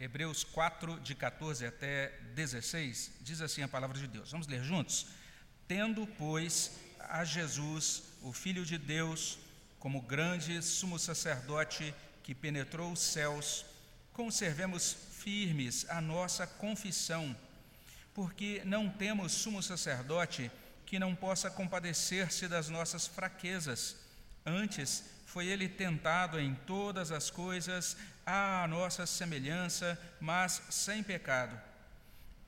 [0.00, 4.30] Hebreus 4, de 14 até 16, diz assim a palavra de Deus.
[4.30, 5.08] Vamos ler juntos?
[5.66, 9.38] Tendo, pois, a Jesus, o Filho de Deus,
[9.78, 11.92] como grande sumo sacerdote
[12.22, 13.66] que penetrou os céus,
[14.12, 17.36] conservemos firmes a nossa confissão,
[18.14, 20.50] porque não temos sumo sacerdote
[20.86, 23.96] que não possa compadecer-se das nossas fraquezas.
[24.46, 31.54] Antes, foi ele tentado em todas as coisas à nossa semelhança, mas sem pecado.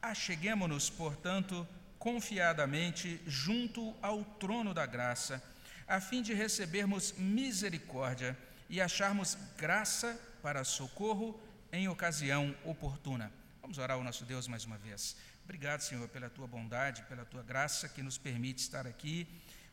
[0.01, 5.43] Acheguemo-nos, portanto, confiadamente junto ao trono da graça,
[5.87, 8.35] a fim de recebermos misericórdia
[8.71, 11.38] e acharmos graça para socorro
[11.71, 13.30] em ocasião oportuna.
[13.60, 15.16] Vamos orar ao nosso Deus mais uma vez.
[15.45, 19.29] Obrigado, Senhor, pela tua bondade, pela tua graça que nos permite estar aqui.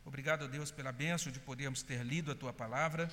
[0.07, 3.11] Obrigado, Deus, pela bênção de podermos ter lido a tua palavra.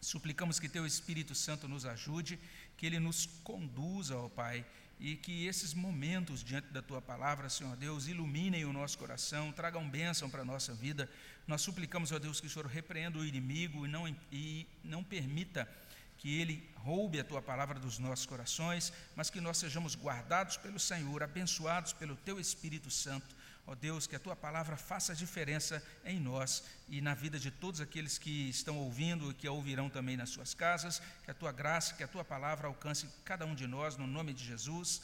[0.00, 2.40] Suplicamos que teu Espírito Santo nos ajude,
[2.76, 4.66] que ele nos conduza, ó Pai,
[4.98, 9.88] e que esses momentos diante da tua palavra, Senhor Deus, iluminem o nosso coração, tragam
[9.88, 11.08] bênção para a nossa vida.
[11.46, 15.68] Nós suplicamos, ó Deus, que o Senhor repreenda o inimigo e não, e não permita
[16.16, 20.80] que ele roube a tua palavra dos nossos corações, mas que nós sejamos guardados pelo
[20.80, 23.37] Senhor, abençoados pelo teu Espírito Santo.
[23.70, 27.82] Ó Deus, que a tua palavra faça diferença em nós e na vida de todos
[27.82, 31.02] aqueles que estão ouvindo e que a ouvirão também nas suas casas.
[31.22, 34.32] Que a tua graça, que a tua palavra alcance cada um de nós, no nome
[34.32, 35.02] de Jesus.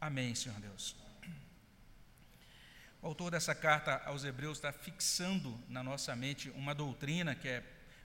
[0.00, 0.96] Amém, Senhor Deus.
[3.00, 7.62] O autor dessa carta aos Hebreus está fixando na nossa mente uma doutrina que é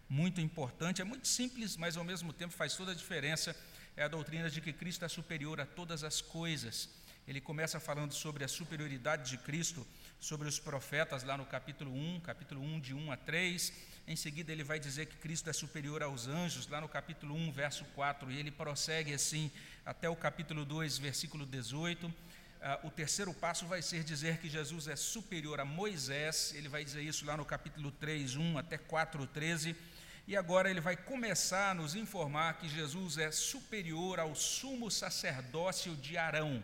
[0.07, 3.55] muito importante, é muito simples, mas ao mesmo tempo faz toda a diferença.
[3.95, 6.87] É a doutrina de que Cristo é superior a todas as coisas.
[7.27, 9.85] Ele começa falando sobre a superioridade de Cristo
[10.19, 13.73] sobre os profetas, lá no capítulo 1, capítulo 1, de 1 a 3.
[14.07, 17.51] Em seguida, ele vai dizer que Cristo é superior aos anjos, lá no capítulo 1,
[17.51, 18.31] verso 4.
[18.31, 19.51] E ele prossegue assim
[19.85, 22.07] até o capítulo 2, versículo 18.
[22.07, 22.13] Uh,
[22.61, 26.53] ah, o terceiro passo vai ser dizer que Jesus é superior a Moisés.
[26.55, 29.75] Ele vai dizer isso lá no capítulo 3, 1 até 4, 13.
[30.27, 35.95] E agora ele vai começar a nos informar que Jesus é superior ao sumo sacerdócio
[35.95, 36.63] de Arão.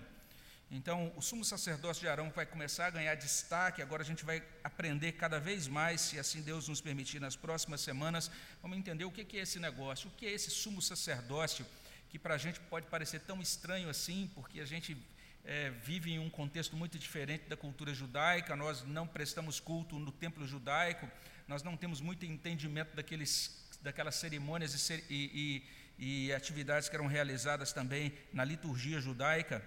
[0.72, 3.82] Então, o sumo sacerdócio de Arão vai começar a ganhar destaque.
[3.82, 7.82] Agora a gente vai aprender cada vez mais, se assim Deus nos permitir, nas próximas
[7.82, 8.32] semanas.
[8.62, 11.66] Vamos entender o que é esse negócio, o que é esse sumo sacerdócio,
[12.10, 14.98] que para a gente pode parecer tão estranho assim, porque a gente
[15.46, 18.56] é, vive em um contexto muito diferente da cultura judaica.
[18.56, 21.08] Nós não prestamos culto no templo judaico
[21.48, 27.74] nós não temos muito entendimento daqueles, daquelas cerimônias e, e, e atividades que eram realizadas
[27.74, 29.62] também na liturgia judaica.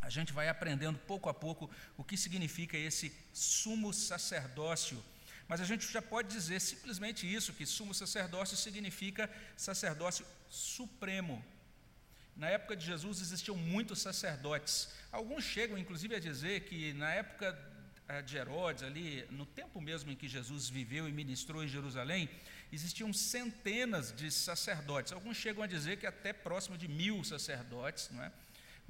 [0.00, 5.02] A gente vai aprendendo pouco a pouco o que significa esse sumo sacerdócio.
[5.46, 11.44] Mas a gente já pode dizer simplesmente isso: que sumo sacerdócio significa sacerdócio supremo.
[12.36, 14.88] Na época de Jesus existiam muitos sacerdotes.
[15.12, 17.58] Alguns chegam, inclusive, a dizer que na época
[18.08, 22.30] eh, de Herodes, ali, no tempo mesmo em que Jesus viveu e ministrou em Jerusalém,
[22.72, 25.12] existiam centenas de sacerdotes.
[25.12, 28.08] Alguns chegam a dizer que até próximo de mil sacerdotes.
[28.10, 28.32] Não é?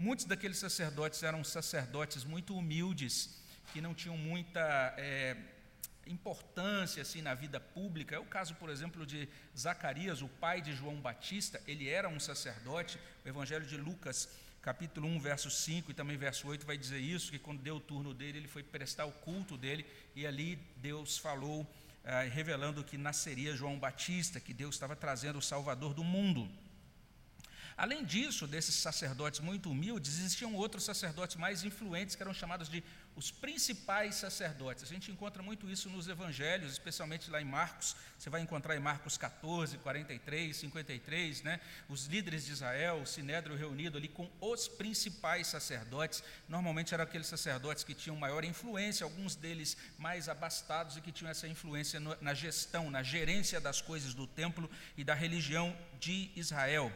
[0.01, 3.39] Muitos daqueles sacerdotes eram sacerdotes muito humildes,
[3.71, 5.37] que não tinham muita é,
[6.07, 8.17] importância assim na vida pública.
[8.17, 11.61] É o caso, por exemplo, de Zacarias, o pai de João Batista.
[11.67, 12.99] Ele era um sacerdote.
[13.23, 14.31] O Evangelho de Lucas
[14.63, 17.81] capítulo 1, verso 5 e também verso 8 vai dizer isso, que quando deu o
[17.81, 19.85] turno dele, ele foi prestar o culto dele,
[20.17, 21.71] e ali Deus falou,
[22.05, 26.51] eh, revelando que nasceria João Batista, que Deus estava trazendo o Salvador do mundo.
[27.81, 32.85] Além disso, desses sacerdotes muito humildes, existiam outros sacerdotes mais influentes que eram chamados de
[33.17, 34.83] os principais sacerdotes.
[34.83, 37.97] A gente encontra muito isso nos evangelhos, especialmente lá em Marcos.
[38.19, 41.59] Você vai encontrar em Marcos 14, 43, 53, né?
[41.89, 46.23] Os líderes de Israel, o sinédrio reunido ali com os principais sacerdotes.
[46.51, 51.31] Normalmente eram aqueles sacerdotes que tinham maior influência, alguns deles mais abastados e que tinham
[51.31, 56.93] essa influência na gestão, na gerência das coisas do templo e da religião de Israel.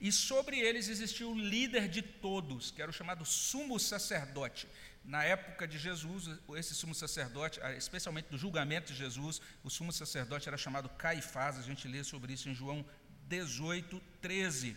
[0.00, 4.68] E sobre eles existia o líder de todos, que era o chamado sumo sacerdote.
[5.04, 9.92] Na época de Jesus, esse sumo sacerdote, ah, especialmente do julgamento de Jesus, o sumo
[9.92, 12.84] sacerdote era chamado Caifás, a gente lê sobre isso em João
[13.28, 14.76] 18, 13.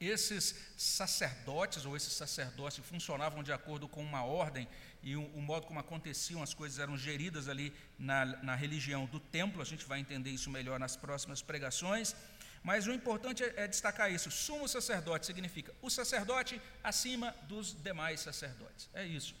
[0.00, 4.68] Esses sacerdotes, ou esses sacerdócios, funcionavam de acordo com uma ordem
[5.02, 9.20] e o, o modo como aconteciam as coisas eram geridas ali na, na religião do
[9.20, 12.16] templo, a gente vai entender isso melhor nas próximas pregações.
[12.64, 18.20] Mas o importante é, é destacar isso: sumo sacerdote significa o sacerdote acima dos demais
[18.20, 18.88] sacerdotes.
[18.94, 19.34] É isso.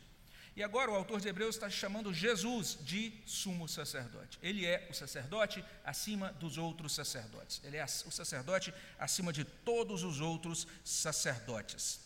[0.54, 4.38] E agora o autor de Hebreus está chamando Jesus de sumo sacerdote.
[4.40, 7.60] Ele é o sacerdote acima dos outros sacerdotes.
[7.64, 11.98] Ele é o sacerdote acima de todos os outros sacerdotes.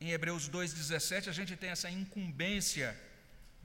[0.00, 2.96] Em Hebreus 2,17, a gente tem essa incumbência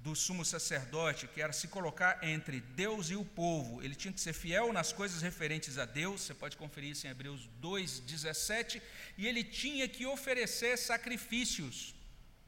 [0.05, 3.81] do sumo sacerdote, que era se colocar entre Deus e o povo.
[3.81, 7.09] Ele tinha que ser fiel nas coisas referentes a Deus, você pode conferir isso em
[7.09, 8.83] Hebreus 2,17,
[9.17, 11.95] e ele tinha que oferecer sacrifícios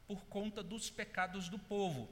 [0.07, 2.07] por conta dos pecados do povo.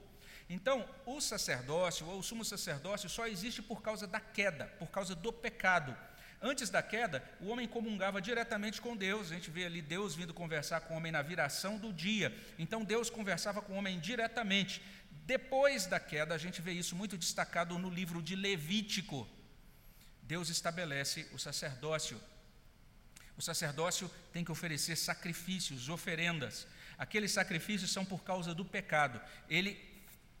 [0.50, 5.14] Então, o sacerdócio, ou o sumo sacerdócio, só existe por causa da queda, por causa
[5.14, 5.96] do pecado.
[6.42, 9.30] Antes da queda, o homem comungava diretamente com Deus.
[9.30, 12.36] A gente vê ali Deus vindo conversar com o homem na viração do dia.
[12.58, 14.82] Então, Deus conversava com o homem diretamente.
[15.26, 19.28] Depois da queda, a gente vê isso muito destacado no livro de Levítico.
[20.22, 22.20] Deus estabelece o sacerdócio.
[23.36, 26.64] O sacerdócio tem que oferecer sacrifícios, oferendas.
[26.96, 29.20] Aqueles sacrifícios são por causa do pecado.
[29.48, 29.76] Ele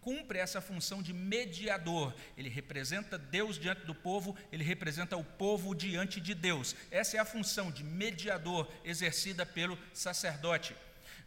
[0.00, 2.14] cumpre essa função de mediador.
[2.36, 6.76] Ele representa Deus diante do povo, ele representa o povo diante de Deus.
[6.92, 10.76] Essa é a função de mediador exercida pelo sacerdote.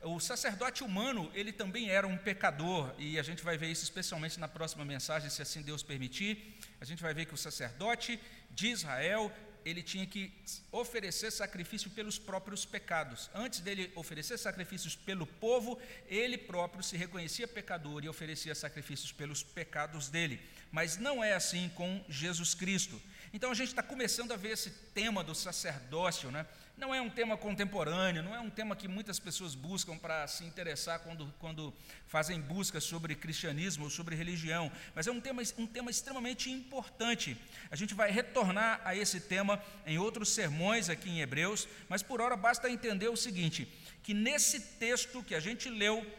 [0.01, 4.39] O sacerdote humano, ele também era um pecador, e a gente vai ver isso especialmente
[4.39, 6.57] na próxima mensagem, se assim Deus permitir.
[6.79, 8.17] A gente vai ver que o sacerdote
[8.49, 9.29] de Israel,
[9.65, 10.31] ele tinha que
[10.71, 13.29] oferecer sacrifício pelos próprios pecados.
[13.35, 19.43] Antes dele oferecer sacrifícios pelo povo, ele próprio se reconhecia pecador e oferecia sacrifícios pelos
[19.43, 20.39] pecados dele.
[20.71, 23.01] Mas não é assim com Jesus Cristo.
[23.33, 26.45] Então a gente está começando a ver esse tema do sacerdócio, né?
[26.79, 30.45] Não é um tema contemporâneo, não é um tema que muitas pessoas buscam para se
[30.45, 31.73] interessar quando, quando
[32.07, 37.37] fazem buscas sobre cristianismo ou sobre religião, mas é um tema, um tema extremamente importante.
[37.69, 42.21] A gente vai retornar a esse tema em outros sermões aqui em Hebreus, mas por
[42.21, 43.67] hora basta entender o seguinte:
[44.01, 46.09] que nesse texto que a gente leu,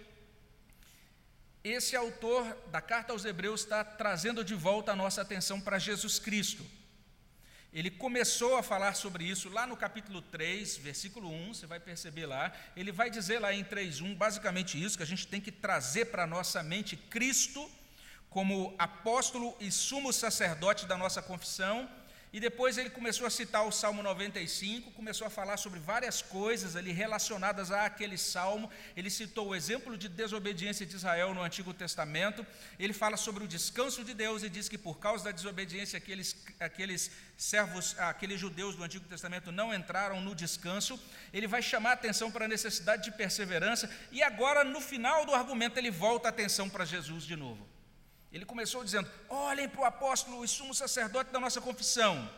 [1.64, 6.18] esse autor da carta aos Hebreus está trazendo de volta a nossa atenção para Jesus
[6.18, 6.79] Cristo.
[7.72, 12.26] Ele começou a falar sobre isso lá no capítulo 3, versículo 1, você vai perceber
[12.26, 12.52] lá.
[12.76, 16.26] Ele vai dizer lá em 3:1 basicamente isso, que a gente tem que trazer para
[16.26, 17.70] nossa mente Cristo
[18.28, 21.88] como apóstolo e sumo sacerdote da nossa confissão
[22.32, 26.76] e depois ele começou a citar o Salmo 95, começou a falar sobre várias coisas
[26.76, 28.70] ali relacionadas àquele salmo.
[28.96, 32.46] Ele citou o exemplo de desobediência de Israel no Antigo Testamento.
[32.78, 36.36] Ele fala sobre o descanso de Deus e diz que por causa da desobediência aqueles,
[36.60, 41.00] aqueles servos, aqueles judeus do Antigo Testamento não entraram no descanso.
[41.32, 45.34] Ele vai chamar a atenção para a necessidade de perseverança e agora no final do
[45.34, 47.69] argumento ele volta a atenção para Jesus de novo.
[48.32, 52.30] Ele começou dizendo: olhem para o apóstolo e sumo sacerdote da nossa confissão.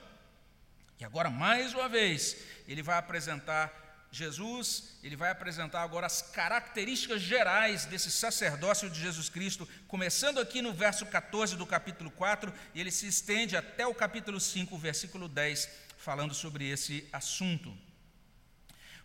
[0.99, 2.37] E agora, mais uma vez,
[2.69, 9.31] ele vai apresentar Jesus, ele vai apresentar agora as características gerais desse sacerdócio de Jesus
[9.31, 13.95] Cristo, começando aqui no verso 14 do capítulo 4, e ele se estende até o
[13.95, 17.75] capítulo 5, versículo 10, falando sobre esse assunto.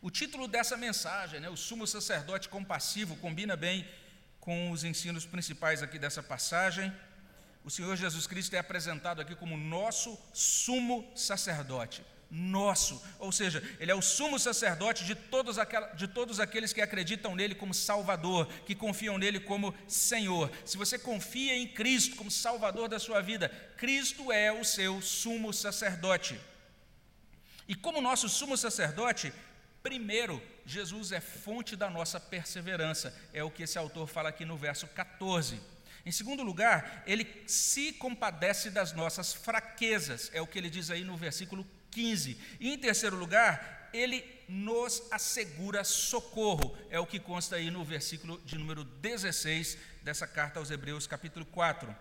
[0.01, 3.87] O título dessa mensagem, né, o sumo sacerdote compassivo, combina bem
[4.47, 6.89] com os ensinos principais aqui dessa passagem.
[7.65, 12.01] O Senhor Jesus Cristo é apresentado aqui como nosso sumo sacerdote.
[12.31, 15.57] Nosso, ou seja, Ele é o sumo sacerdote de todos,
[15.97, 20.49] de todos aqueles que acreditam nele como Salvador, que confiam nele como Senhor.
[20.63, 25.51] Se você confia em Cristo como Salvador da sua vida, Cristo é o seu sumo
[25.51, 26.39] sacerdote.
[27.67, 29.33] E como nosso sumo sacerdote,
[29.87, 34.57] Primeiro, Jesus é fonte da nossa perseverança, é o que esse autor fala aqui no
[34.57, 35.61] verso 14.
[36.05, 41.05] Em segundo lugar, ele se compadece das nossas fraquezas, é o que ele diz aí
[41.05, 42.37] no versículo 15.
[42.59, 48.37] E em terceiro lugar, ele nos assegura socorro, é o que consta aí no versículo
[48.45, 51.95] de número 16 dessa carta aos Hebreus, capítulo 4.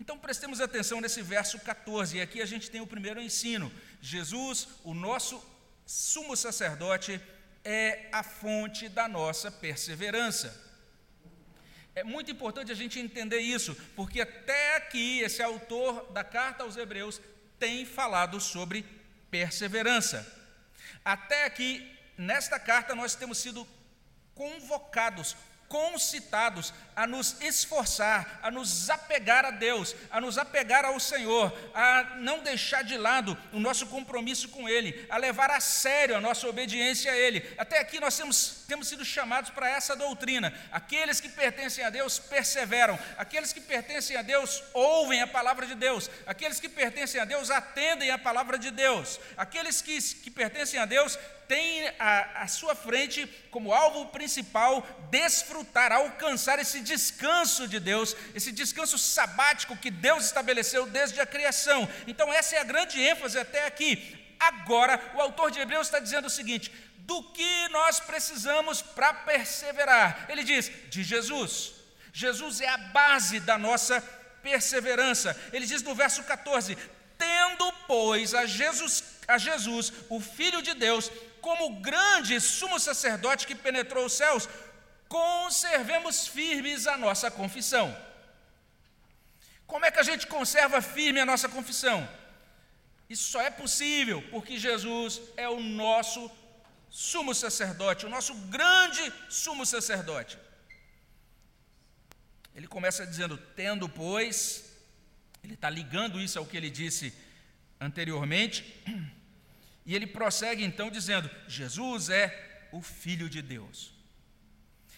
[0.00, 3.70] Então prestemos atenção nesse verso 14, e aqui a gente tem o primeiro ensino:
[4.00, 5.42] Jesus, o nosso
[5.84, 7.20] sumo sacerdote
[7.64, 10.68] é a fonte da nossa perseverança.
[11.94, 16.76] É muito importante a gente entender isso, porque até aqui esse autor da carta aos
[16.76, 17.20] Hebreus
[17.58, 18.84] tem falado sobre
[19.30, 20.26] perseverança.
[21.04, 23.66] Até aqui, nesta carta, nós temos sido
[24.34, 25.36] convocados,
[25.70, 32.16] concitados a nos esforçar, a nos apegar a Deus, a nos apegar ao Senhor, a
[32.16, 36.48] não deixar de lado o nosso compromisso com Ele, a levar a sério a nossa
[36.48, 37.54] obediência a Ele.
[37.56, 40.54] Até aqui nós temos, temos sido chamados para essa doutrina.
[40.70, 45.74] Aqueles que pertencem a Deus perseveram, aqueles que pertencem a Deus ouvem a palavra de
[45.74, 50.78] Deus, aqueles que pertencem a Deus atendem a palavra de Deus, aqueles que, que pertencem
[50.78, 58.14] a Deus tem à, sua frente como alvo principal desfrutar, alcançar esse descanso de Deus,
[58.36, 61.88] esse descanso sabático que Deus estabeleceu desde a criação.
[62.06, 64.16] Então, essa é a grande ênfase até aqui.
[64.40, 66.72] Agora, o autor de Hebreus está dizendo o seguinte:
[67.10, 70.26] do que nós precisamos para perseverar?
[70.28, 71.72] Ele diz: de Jesus.
[72.12, 74.00] Jesus é a base da nossa
[74.44, 75.36] perseverança.
[75.52, 76.78] Ele diz no verso 14:
[77.18, 83.56] Tendo, pois, a Jesus, a Jesus, o Filho de Deus, como grande sumo sacerdote que
[83.56, 84.48] penetrou os céus,
[85.08, 87.86] conservemos firmes a nossa confissão.
[89.66, 92.08] Como é que a gente conserva firme a nossa confissão?
[93.08, 96.30] Isso só é possível porque Jesus é o nosso
[96.90, 100.36] sumo sacerdote, o nosso grande sumo sacerdote.
[102.54, 104.70] Ele começa dizendo: Tendo, pois,
[105.42, 107.14] ele está ligando isso ao que ele disse
[107.80, 108.64] anteriormente,
[109.86, 113.92] e ele prossegue então dizendo: Jesus é o Filho de Deus.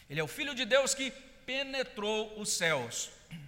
[0.09, 1.11] Ele é o Filho de Deus que
[1.47, 3.11] penetrou os céus.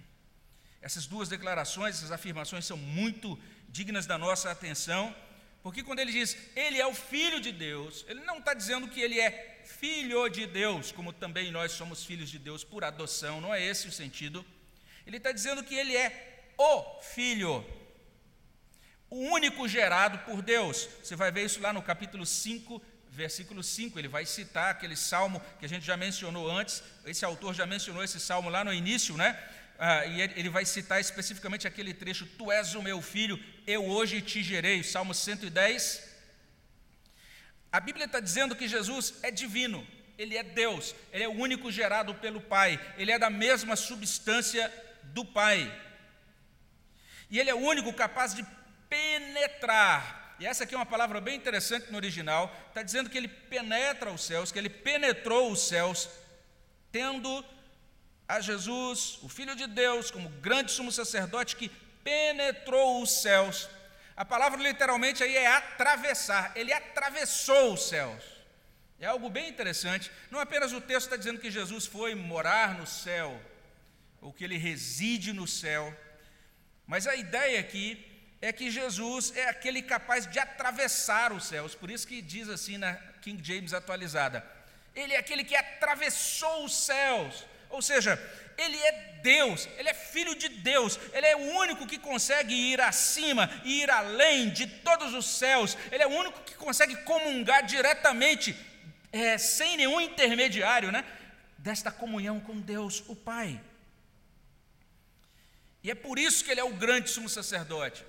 [0.81, 5.15] Essas duas declarações, essas afirmações são muito dignas da nossa atenção,
[5.65, 9.01] porque quando ele diz ele é o Filho de Deus, ele não está dizendo que
[9.01, 13.51] ele é filho de Deus, como também nós somos filhos de Deus por adoção, não
[13.51, 14.45] é esse o sentido.
[15.07, 17.65] Ele está dizendo que ele é o Filho,
[19.09, 20.87] o único gerado por Deus.
[21.03, 22.79] Você vai ver isso lá no capítulo 5,
[23.09, 23.97] versículo 5.
[23.97, 26.83] Ele vai citar aquele salmo que a gente já mencionou antes.
[27.07, 29.35] Esse autor já mencionou esse salmo lá no início, né?
[29.77, 34.21] Ah, e ele vai citar especificamente aquele trecho: Tu és o meu filho, eu hoje
[34.21, 34.83] te gerei.
[34.83, 36.15] Salmo 110,
[37.71, 39.85] a Bíblia está dizendo que Jesus é divino,
[40.17, 44.71] ele é Deus, ele é o único gerado pelo Pai, ele é da mesma substância
[45.03, 45.69] do Pai.
[47.29, 48.45] E ele é o único capaz de
[48.87, 50.35] penetrar.
[50.39, 54.09] E essa aqui é uma palavra bem interessante no original, está dizendo que ele penetra
[54.09, 56.09] os céus, que ele penetrou os céus,
[56.93, 57.43] tendo
[58.27, 61.69] a Jesus, o Filho de Deus, como grande sumo sacerdote que
[62.03, 63.69] penetrou os céus
[64.15, 66.53] a palavra literalmente aí é atravessar.
[66.55, 68.23] Ele atravessou os céus.
[68.97, 70.09] É algo bem interessante.
[70.31, 73.39] Não apenas o texto está dizendo que Jesus foi morar no céu,
[74.21, 75.93] ou que ele reside no céu,
[76.87, 81.75] mas a ideia aqui é que Jesus é aquele capaz de atravessar os céus.
[81.75, 84.45] Por isso que diz assim na King James atualizada:
[84.95, 87.45] Ele é aquele que atravessou os céus.
[87.75, 88.17] Ou seja,
[88.57, 88.91] ele é
[89.21, 93.81] Deus, ele é filho de Deus, ele é o único que consegue ir acima e
[93.81, 98.55] ir além de todos os céus, ele é o único que consegue comungar diretamente,
[99.11, 101.03] é, sem nenhum intermediário, né?
[101.57, 103.59] Desta comunhão com Deus, o Pai.
[105.83, 108.05] E é por isso que ele é o grande sumo sacerdote.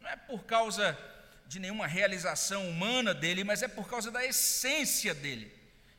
[0.00, 0.96] Não é por causa
[1.48, 5.55] de nenhuma realização humana dele, mas é por causa da essência dele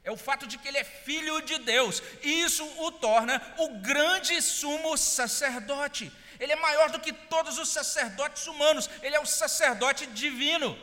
[0.08, 3.80] é o fato de que ele é filho de Deus, e isso o torna o
[3.80, 6.10] grande sumo sacerdote.
[6.40, 10.80] Ele é maior do que todos os sacerdotes humanos, ele é o sacerdote divino,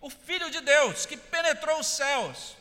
[0.00, 2.56] o filho de Deus que penetrou os céus.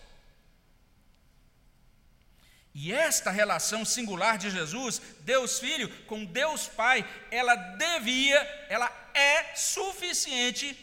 [2.73, 9.53] E esta relação singular de Jesus, Deus Filho, com Deus Pai, ela devia, ela é
[9.55, 10.75] suficiente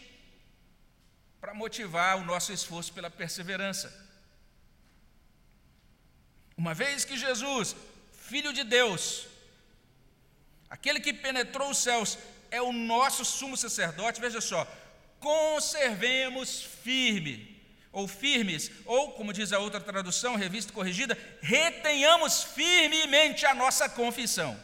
[1.41, 4.04] para motivar o nosso esforço pela perseverança.
[6.57, 7.75] Uma vez que Jesus,
[8.13, 9.27] Filho de Deus,
[10.69, 12.17] aquele que penetrou os céus,
[12.49, 14.65] é o nosso sumo sacerdote, veja só,
[15.19, 23.53] conservemos firme, ou firmes, ou, como diz a outra tradução, revista corrigida, retenhamos firmemente a
[23.53, 24.57] nossa confissão.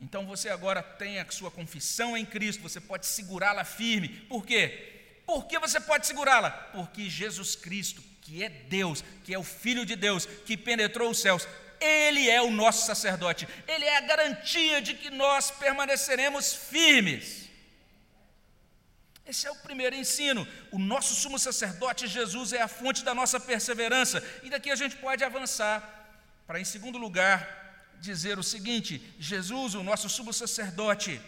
[0.00, 4.08] Então você agora tem a sua confissão em Cristo, você pode segurá-la firme.
[4.08, 5.22] Por quê?
[5.24, 6.50] Por que você pode segurá-la?
[6.50, 11.20] Porque Jesus Cristo que é Deus, que é o Filho de Deus, que penetrou os
[11.20, 11.46] céus,
[11.78, 17.44] ele é o nosso sacerdote, ele é a garantia de que nós permaneceremos firmes.
[19.26, 20.46] Esse é o primeiro ensino.
[20.70, 24.22] O nosso sumo sacerdote Jesus é a fonte da nossa perseverança.
[24.42, 25.78] E daqui a gente pode avançar
[26.46, 27.38] para, em segundo lugar,
[28.00, 31.20] dizer o seguinte: Jesus, o nosso sumo sacerdote,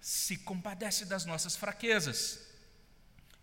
[0.00, 2.40] se compadece das nossas fraquezas.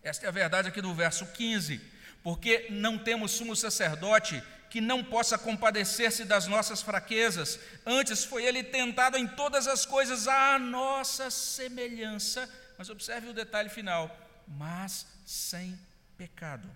[0.02, 1.93] Esta é a verdade aqui do verso 15
[2.24, 7.60] porque não temos sumo sacerdote que não possa compadecer-se das nossas fraquezas.
[7.84, 12.50] Antes foi ele tentado em todas as coisas à nossa semelhança.
[12.78, 14.10] Mas observe o detalhe final:
[14.48, 15.78] mas sem
[16.16, 16.68] pecado.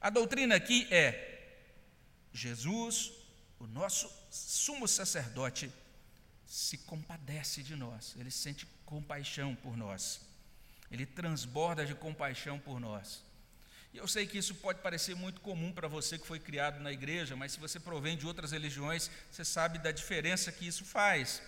[0.00, 1.56] A doutrina aqui é:
[2.32, 3.12] Jesus,
[3.58, 5.72] o nosso sumo sacerdote,
[6.46, 10.20] se compadece de nós, ele sente compaixão por nós.
[10.88, 13.28] Ele transborda de compaixão por nós.
[13.92, 16.92] E eu sei que isso pode parecer muito comum para você que foi criado na
[16.92, 21.42] igreja, mas se você provém de outras religiões, você sabe da diferença que isso faz.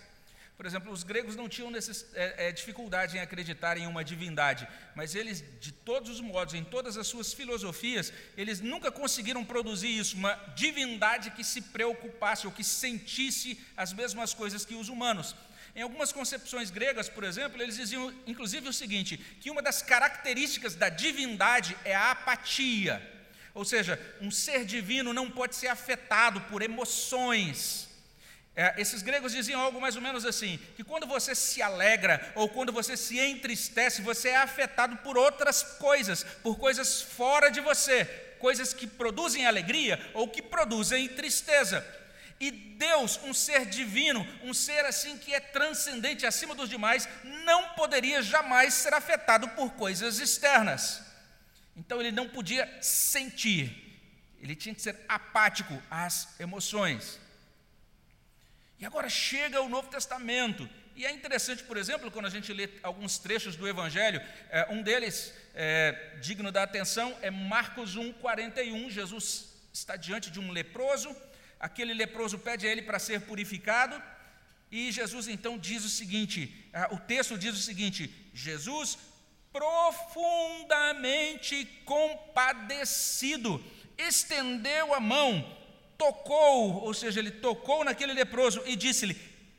[0.56, 4.68] Por exemplo, os gregos não tinham necess, é, é, dificuldade em acreditar em uma divindade,
[4.94, 9.96] mas eles, de todos os modos, em todas as suas filosofias, eles nunca conseguiram produzir
[9.96, 15.34] isso, uma divindade que se preocupasse ou que sentisse as mesmas coisas que os humanos.
[15.74, 20.74] Em algumas concepções gregas, por exemplo, eles diziam inclusive o seguinte: que uma das características
[20.74, 23.00] da divindade é a apatia.
[23.54, 27.88] Ou seja, um ser divino não pode ser afetado por emoções.
[28.54, 32.50] É, esses gregos diziam algo mais ou menos assim: que quando você se alegra ou
[32.50, 38.04] quando você se entristece, você é afetado por outras coisas, por coisas fora de você,
[38.38, 41.82] coisas que produzem alegria ou que produzem tristeza.
[42.42, 47.08] E Deus, um ser divino, um ser assim que é transcendente acima dos demais,
[47.44, 51.04] não poderia jamais ser afetado por coisas externas.
[51.76, 53.96] Então ele não podia sentir,
[54.40, 57.20] ele tinha que ser apático às emoções.
[58.80, 60.68] E agora chega o Novo Testamento.
[60.96, 64.20] E é interessante, por exemplo, quando a gente lê alguns trechos do Evangelho,
[64.50, 68.90] é, um deles é, digno da atenção é Marcos 1, 41.
[68.90, 71.16] Jesus está diante de um leproso
[71.62, 74.02] aquele leproso pede a ele para ser purificado,
[74.70, 78.98] e Jesus então diz o seguinte: ah, o texto diz o seguinte: Jesus,
[79.52, 83.64] profundamente compadecido,
[83.96, 85.56] estendeu a mão,
[85.96, 89.14] tocou, ou seja, ele tocou naquele leproso e disse-lhe: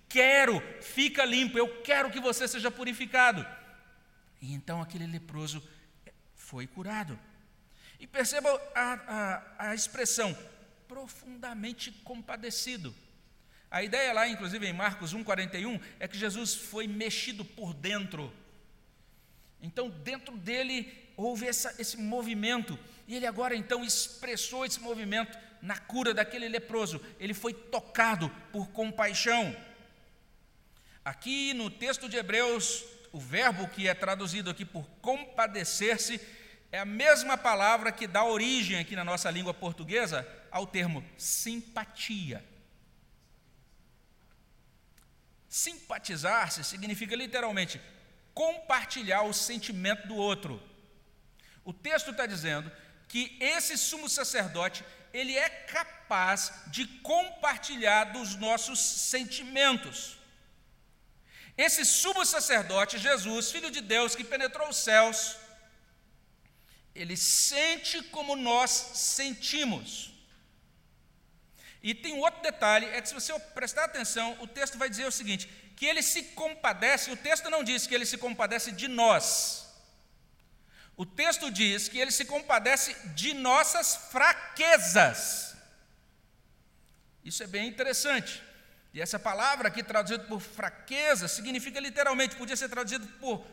[0.09, 3.47] Quero, fica limpo, eu quero que você seja purificado.
[4.41, 5.65] E então aquele leproso
[6.35, 7.17] foi curado.
[7.97, 10.37] E perceba a, a, a expressão
[10.93, 12.93] profundamente compadecido.
[13.71, 18.31] A ideia lá, inclusive em Marcos 1,41, é que Jesus foi mexido por dentro.
[19.59, 25.79] Então, dentro dele houve essa, esse movimento, e ele agora então expressou esse movimento na
[25.79, 27.01] cura daquele leproso.
[27.19, 29.55] Ele foi tocado por compaixão.
[31.03, 36.21] Aqui no texto de Hebreus, o verbo que é traduzido aqui por compadecer-se
[36.73, 42.43] é a mesma palavra que dá origem aqui na nossa língua portuguesa ao termo simpatia.
[45.47, 47.79] Simpatizar-se significa literalmente
[48.33, 50.59] compartilhar o sentimento do outro.
[51.63, 52.71] O texto está dizendo
[53.07, 54.83] que esse sumo sacerdote
[55.13, 60.17] ele é capaz de compartilhar dos nossos sentimentos.
[61.55, 65.42] Esse sumo sacerdote, Jesus, filho de Deus, que penetrou os céus,
[66.95, 70.11] ele sente como nós sentimos.
[71.81, 75.11] E tem outro detalhe, é que se você prestar atenção, o texto vai dizer o
[75.11, 79.67] seguinte, que ele se compadece, o texto não diz que ele se compadece de nós.
[80.95, 85.55] O texto diz que ele se compadece de nossas fraquezas.
[87.25, 88.41] Isso é bem interessante.
[88.93, 93.43] E essa palavra aqui traduzida por fraqueza significa literalmente, podia ser traduzido por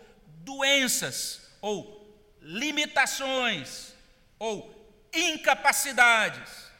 [0.45, 2.00] doenças ou
[2.41, 3.95] limitações
[4.39, 4.81] ou
[5.13, 6.71] incapacidades.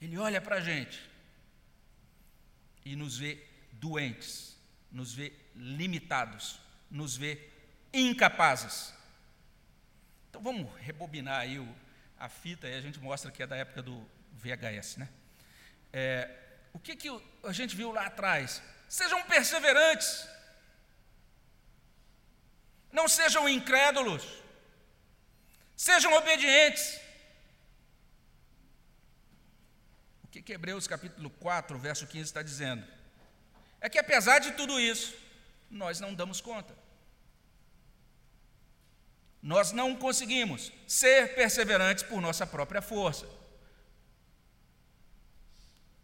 [0.00, 1.08] Ele olha para a gente
[2.84, 4.56] e nos vê doentes,
[4.90, 7.50] nos vê limitados, nos vê
[7.92, 8.92] incapazes.
[10.30, 11.68] Então vamos rebobinar aí o,
[12.18, 15.08] a fita e a gente mostra que é da época do VHS, né?
[15.92, 16.30] É,
[16.72, 17.08] o que, que
[17.42, 18.62] a gente viu lá atrás?
[18.88, 20.28] Sejam perseverantes,
[22.92, 24.24] não sejam incrédulos.
[25.76, 27.00] Sejam obedientes.
[30.24, 32.86] O que, que Hebreus capítulo 4, verso 15 está dizendo?
[33.80, 35.14] É que apesar de tudo isso,
[35.70, 36.76] nós não damos conta.
[39.40, 43.28] Nós não conseguimos ser perseverantes por nossa própria força.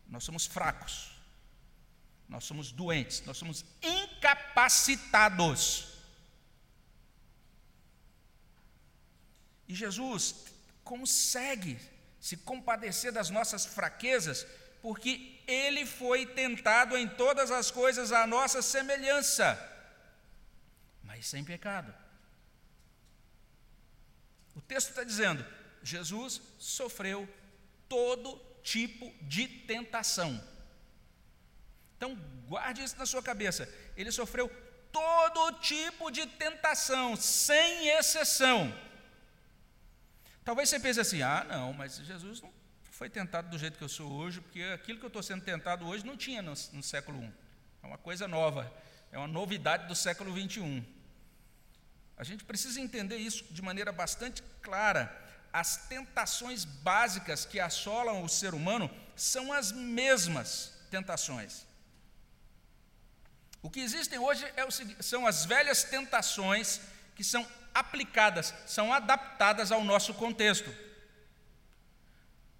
[0.07, 1.14] Nós somos fracos.
[2.29, 5.93] Nós somos doentes, nós somos incapacitados.
[9.68, 10.46] E Jesus
[10.83, 11.79] consegue
[12.20, 14.46] se compadecer das nossas fraquezas,
[14.81, 19.59] porque ele foi tentado em todas as coisas à nossa semelhança,
[21.03, 21.94] mas sem pecado.
[24.55, 25.44] O texto está dizendo:
[25.83, 27.29] Jesus sofreu
[27.88, 30.42] todo tipo de tentação.
[31.96, 32.14] Então,
[32.46, 33.68] guarde isso na sua cabeça.
[33.96, 34.50] Ele sofreu
[34.92, 38.72] todo tipo de tentação, sem exceção.
[40.44, 42.52] Talvez você pense assim: ah, não, mas Jesus não
[42.90, 45.87] foi tentado do jeito que eu sou hoje, porque aquilo que eu estou sendo tentado
[45.87, 47.33] hoje não tinha no, no século I.
[47.83, 48.72] É uma coisa nova.
[49.11, 50.85] é uma novidade do século 21.
[52.16, 55.12] A gente precisa entender isso de maneira bastante clara.
[55.52, 61.66] As tentações básicas que assolam o ser humano são as mesmas tentações.
[63.62, 66.80] O que existem hoje é o, são as velhas tentações
[67.16, 70.72] que são aplicadas, são adaptadas ao nosso contexto.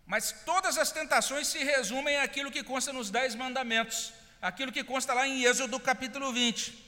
[0.05, 5.15] Mas todas as tentações se resumem àquilo que consta nos Dez Mandamentos, aquilo que consta
[5.15, 6.85] lá em Êxodo capítulo 20.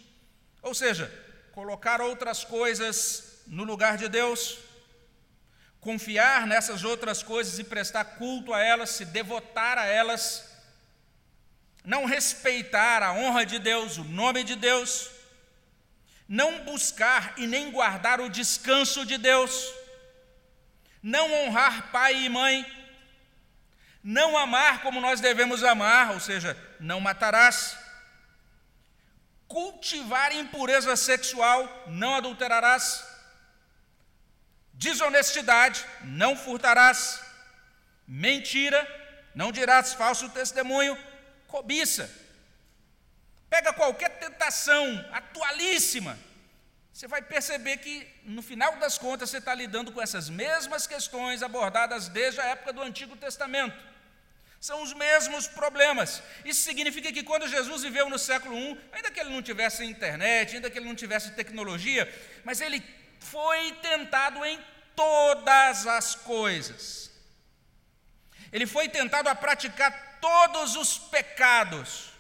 [0.61, 1.11] Ou seja,
[1.53, 4.59] colocar outras coisas no lugar de Deus,
[5.81, 10.45] confiar nessas outras coisas e prestar culto a elas, se devotar a elas,
[11.85, 15.09] não respeitar a honra de Deus, o nome de Deus,
[16.29, 19.73] não buscar e nem guardar o descanso de Deus,
[21.03, 22.67] não honrar pai e mãe,
[24.03, 27.77] não amar como nós devemos amar, ou seja, não matarás,
[29.47, 33.05] cultivar impureza sexual, não adulterarás,
[34.73, 37.21] desonestidade, não furtarás,
[38.07, 38.87] mentira,
[39.35, 40.99] não dirás falso testemunho,
[41.47, 42.26] cobiça.
[43.49, 46.19] Pega qualquer tentação atualíssima,
[46.97, 51.43] você vai perceber que, no final das contas, você está lidando com essas mesmas questões
[51.43, 53.77] abordadas desde a época do Antigo Testamento.
[54.59, 56.23] São os mesmos problemas.
[56.43, 60.55] Isso significa que quando Jesus viveu no século I, ainda que ele não tivesse internet,
[60.55, 62.11] ainda que ele não tivesse tecnologia,
[62.43, 62.83] mas ele
[63.21, 64.59] foi tentado em
[64.95, 67.11] todas as coisas.
[68.51, 72.16] Ele foi tentado a praticar todos os pecados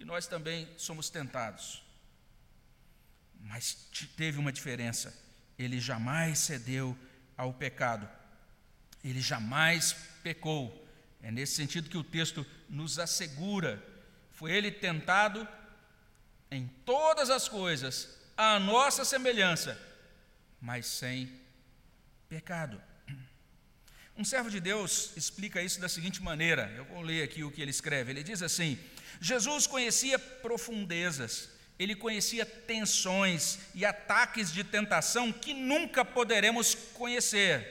[0.00, 1.84] que nós também somos tentados.
[3.38, 3.74] Mas
[4.16, 5.14] teve uma diferença:
[5.58, 6.96] ele jamais cedeu
[7.36, 8.08] ao pecado,
[9.04, 10.88] ele jamais pecou.
[11.22, 13.86] É nesse sentido que o texto nos assegura.
[14.30, 15.46] Foi ele tentado
[16.50, 18.08] em todas as coisas,
[18.38, 19.78] à nossa semelhança,
[20.58, 21.30] mas sem
[22.26, 22.80] pecado.
[24.20, 27.62] Um servo de Deus explica isso da seguinte maneira: eu vou ler aqui o que
[27.62, 28.12] ele escreve.
[28.12, 28.78] Ele diz assim:
[29.18, 37.66] Jesus conhecia profundezas, ele conhecia tensões e ataques de tentação que nunca poderemos conhecer.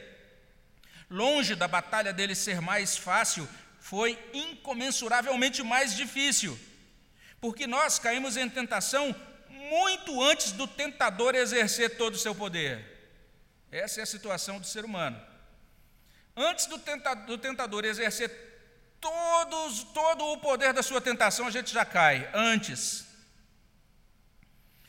[1.07, 3.47] Longe da batalha dele ser mais fácil,
[3.79, 6.59] foi incomensuravelmente mais difícil,
[7.39, 9.15] porque nós caímos em tentação
[9.69, 12.83] muito antes do tentador exercer todo o seu poder.
[13.71, 15.28] Essa é a situação do ser humano.
[16.41, 18.31] Antes do tentador, do tentador exercer
[19.01, 23.05] todos, todo o poder da sua tentação, a gente já cai antes.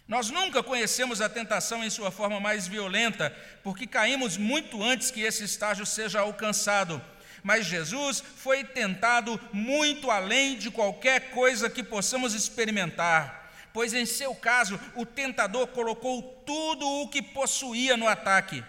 [0.06, 5.22] Nós nunca conhecemos a tentação em sua forma mais violenta, porque caímos muito antes que
[5.22, 7.02] esse estágio seja alcançado.
[7.42, 14.36] Mas Jesus foi tentado muito além de qualquer coisa que possamos experimentar, pois em seu
[14.36, 18.62] caso o tentador colocou tudo o que possuía no ataque.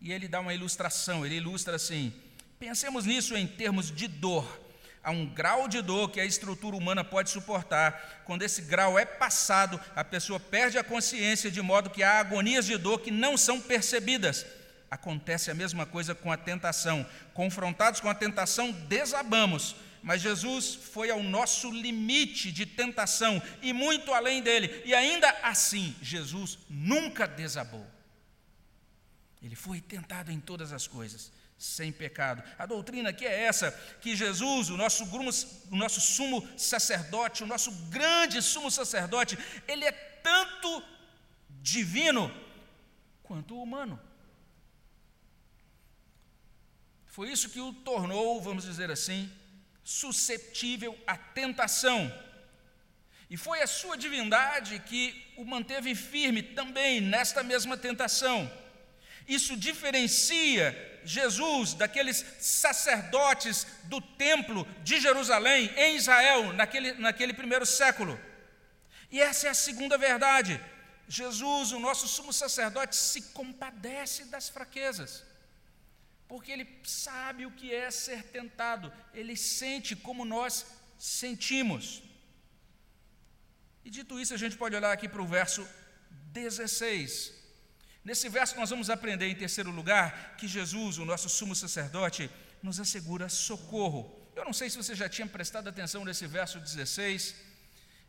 [0.00, 2.12] E ele dá uma ilustração, ele ilustra assim:
[2.58, 4.64] Pensemos nisso em termos de dor.
[5.02, 8.22] Há um grau de dor que a estrutura humana pode suportar.
[8.24, 12.64] Quando esse grau é passado, a pessoa perde a consciência, de modo que há agonias
[12.64, 14.46] de dor que não são percebidas.
[14.90, 17.04] Acontece a mesma coisa com a tentação.
[17.34, 19.76] Confrontados com a tentação, desabamos.
[20.02, 24.82] Mas Jesus foi ao nosso limite de tentação e muito além dele.
[24.86, 27.93] E ainda assim, Jesus nunca desabou.
[29.44, 32.42] Ele foi tentado em todas as coisas sem pecado.
[32.58, 35.04] A doutrina aqui é essa: que Jesus, o nosso,
[35.70, 40.82] o nosso sumo sacerdote, o nosso grande sumo sacerdote, ele é tanto
[41.60, 42.34] divino
[43.22, 44.00] quanto humano.
[47.06, 49.30] Foi isso que o tornou, vamos dizer assim,
[49.84, 52.10] suscetível à tentação.
[53.28, 58.50] E foi a sua divindade que o manteve firme também nesta mesma tentação.
[59.26, 68.18] Isso diferencia Jesus daqueles sacerdotes do templo de Jerusalém, em Israel, naquele, naquele primeiro século.
[69.10, 70.60] E essa é a segunda verdade.
[71.06, 75.22] Jesus, o nosso sumo sacerdote, se compadece das fraquezas,
[76.26, 80.66] porque ele sabe o que é ser tentado, ele sente como nós
[80.98, 82.02] sentimos.
[83.84, 85.68] E dito isso, a gente pode olhar aqui para o verso
[86.32, 87.43] 16.
[88.04, 92.30] Nesse verso, nós vamos aprender, em terceiro lugar, que Jesus, o nosso sumo sacerdote,
[92.62, 94.28] nos assegura socorro.
[94.36, 97.34] Eu não sei se você já tinha prestado atenção nesse verso 16.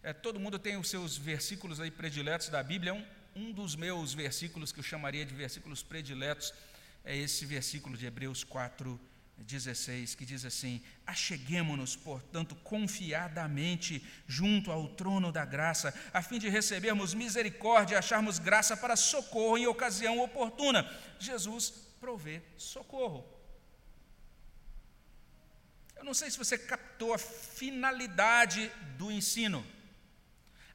[0.04, 2.94] É, todo mundo tem os seus versículos aí prediletos da Bíblia.
[2.94, 3.06] Um,
[3.38, 6.54] um dos meus versículos que eu chamaria de versículos prediletos
[7.06, 9.00] é esse versículo de Hebreus 4,
[9.44, 16.50] 16, que diz assim: Acheguemo-nos, portanto, confiadamente junto ao trono da graça, a fim de
[16.50, 20.90] recebermos misericórdia e acharmos graça para socorro em ocasião oportuna.
[21.20, 23.26] Jesus provê socorro.
[25.96, 29.66] Eu não sei se você captou a finalidade do ensino.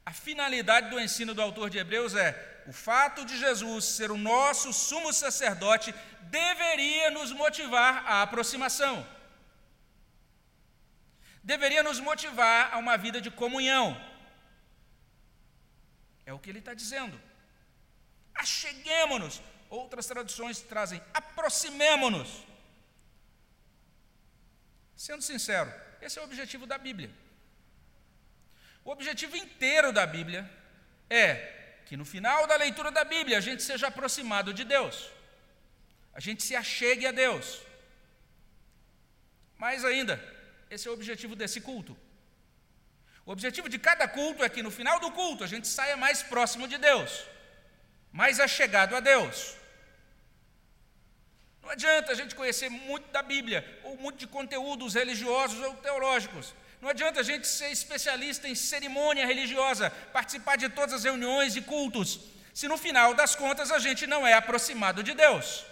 [0.05, 4.17] A finalidade do ensino do autor de Hebreus é o fato de Jesus ser o
[4.17, 5.93] nosso sumo sacerdote
[6.29, 9.05] deveria nos motivar à aproximação.
[11.43, 13.99] Deveria nos motivar a uma vida de comunhão.
[16.25, 17.19] É o que ele está dizendo.
[18.35, 19.41] Acheguemos-nos.
[19.69, 22.45] Outras traduções trazem aproximemo-nos.
[24.95, 27.09] Sendo sincero, esse é o objetivo da Bíblia.
[28.83, 30.49] O objetivo inteiro da Bíblia
[31.09, 35.09] é que no final da leitura da Bíblia a gente seja aproximado de Deus
[36.13, 37.59] a gente se achegue a Deus.
[39.57, 40.21] Mais ainda,
[40.69, 41.97] esse é o objetivo desse culto.
[43.25, 46.23] O objetivo de cada culto é que no final do culto a gente saia mais
[46.23, 47.23] próximo de Deus,
[48.11, 49.55] mais achegado a Deus.
[51.61, 56.53] Não adianta a gente conhecer muito da Bíblia, ou muito de conteúdos religiosos ou teológicos.
[56.81, 61.61] Não adianta a gente ser especialista em cerimônia religiosa, participar de todas as reuniões e
[61.61, 62.19] cultos,
[62.53, 65.63] se no final das contas a gente não é aproximado de Deus.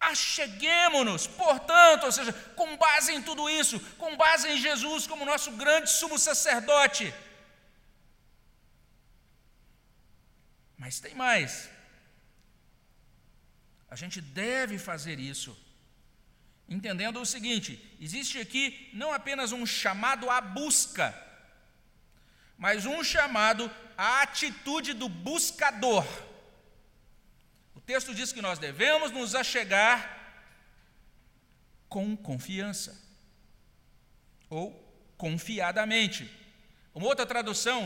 [0.00, 5.50] Acheguemos-nos, portanto, ou seja, com base em tudo isso, com base em Jesus como nosso
[5.52, 7.12] grande sumo sacerdote.
[10.76, 11.68] Mas tem mais.
[13.90, 15.56] A gente deve fazer isso,
[16.68, 21.12] entendendo o seguinte: existe aqui não apenas um chamado à busca,
[22.56, 26.06] mas um chamado à atitude do buscador
[27.88, 29.96] texto diz que nós devemos nos achegar
[31.88, 32.94] com confiança
[34.50, 34.66] ou
[35.16, 36.30] confiadamente.
[36.94, 37.80] Uma outra tradução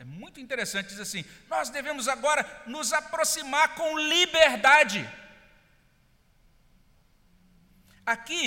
[0.00, 5.08] é muito interessante, diz assim: nós devemos agora nos aproximar com liberdade.
[8.04, 8.42] Aqui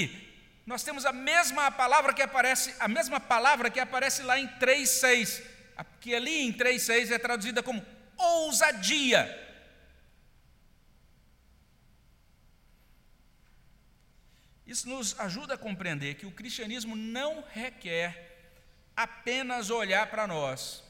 [0.66, 5.42] nós temos a mesma palavra que aparece, a mesma palavra que aparece lá em 3:6,
[6.02, 7.82] que ali em 3:6 é traduzida como
[8.18, 9.47] ousadia.
[14.68, 18.52] Isso nos ajuda a compreender que o cristianismo não requer
[18.96, 20.84] apenas olhar para nós.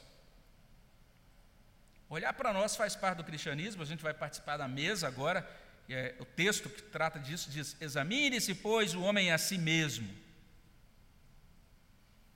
[2.10, 5.48] Olhar para nós faz parte do cristianismo, a gente vai participar da mesa agora.
[5.88, 10.08] É, o texto que trata disso diz: Examine-se, pois, o homem a si mesmo.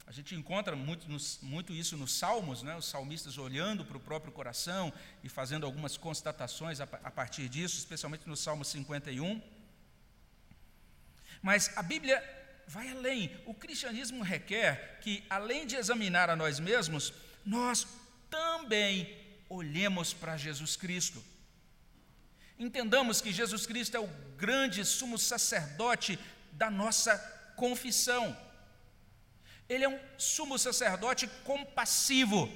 [0.06, 1.06] A gente encontra muito,
[1.42, 2.76] muito isso nos Salmos, né?
[2.76, 4.92] os salmistas olhando para o próprio coração
[5.24, 9.40] e fazendo algumas constatações a, a partir disso, especialmente no Salmo 51.
[11.42, 12.22] Mas a Bíblia
[12.66, 13.36] vai além.
[13.44, 17.12] O cristianismo requer que, além de examinar a nós mesmos,
[17.44, 17.86] nós
[18.30, 21.22] também olhemos para Jesus Cristo.
[22.58, 26.18] Entendamos que Jesus Cristo é o grande sumo sacerdote
[26.52, 27.18] da nossa
[27.56, 28.36] confissão.
[29.68, 32.48] Ele é um sumo sacerdote compassivo.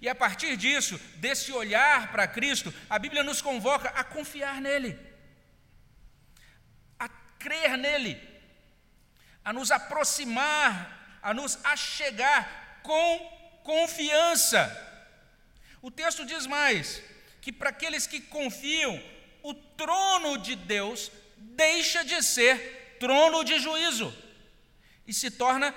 [0.00, 5.09] E a partir disso, desse olhar para Cristo, a Bíblia nos convoca a confiar nele
[7.44, 8.14] crer nele,
[9.44, 13.18] a nos aproximar, a nos achegar com
[13.64, 14.60] confiança.
[15.82, 17.02] O texto diz mais:
[17.40, 19.02] que para aqueles que confiam,
[19.42, 24.14] o trono de Deus deixa de ser trono de juízo
[25.06, 25.74] e se torna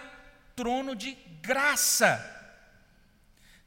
[0.56, 2.30] trono de graça.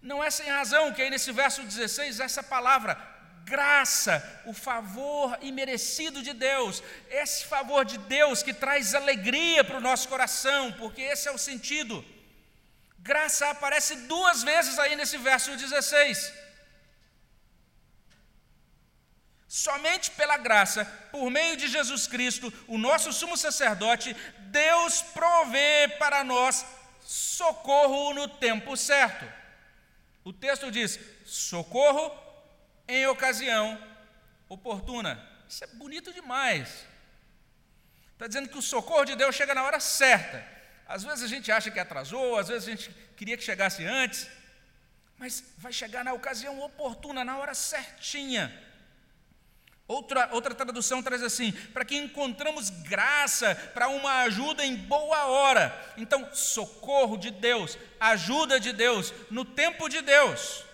[0.01, 3.16] Não é sem razão que aí nesse verso 16 essa palavra
[3.53, 9.87] graça, o favor imerecido de Deus, esse favor de Deus que traz alegria para o
[9.89, 12.05] nosso coração, porque esse é o sentido.
[12.99, 16.33] Graça aparece duas vezes aí nesse verso 16.
[19.47, 24.15] Somente pela graça, por meio de Jesus Cristo, o nosso sumo sacerdote,
[24.61, 26.67] Deus provê para nós
[27.01, 29.25] socorro no tempo certo.
[30.25, 32.26] O texto diz: socorro
[32.89, 33.79] em ocasião
[34.49, 35.23] oportuna.
[35.49, 36.87] Isso é bonito demais.
[38.13, 40.45] Está dizendo que o socorro de Deus chega na hora certa.
[40.89, 44.29] Às vezes a gente acha que atrasou, às vezes a gente queria que chegasse antes,
[45.19, 48.53] mas vai chegar na ocasião oportuna, na hora certinha.
[49.89, 55.95] Outra, outra tradução traz assim: para que encontramos graça para uma ajuda em boa hora.
[55.97, 60.65] Então, socorro de Deus, ajuda de Deus, no tempo de Deus.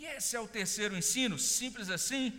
[0.00, 2.32] E esse é o terceiro ensino, simples assim.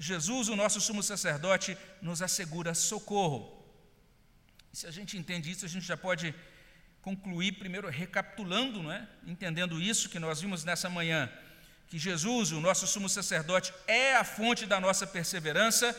[0.00, 3.64] Jesus, o nosso sumo sacerdote, nos assegura socorro.
[4.72, 6.34] Se a gente entende isso, a gente já pode
[7.02, 9.06] concluir primeiro recapitulando, não é?
[9.28, 11.30] entendendo isso que nós vimos nessa manhã,
[11.86, 15.96] que Jesus, o nosso sumo sacerdote, é a fonte da nossa perseverança.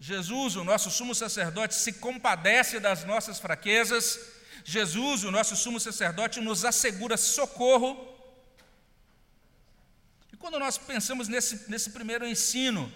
[0.00, 4.18] Jesus, o nosso sumo sacerdote, se compadece das nossas fraquezas.
[4.64, 8.09] Jesus, o nosso sumo sacerdote, nos assegura socorro.
[10.40, 12.90] Quando nós pensamos nesse, nesse primeiro ensino,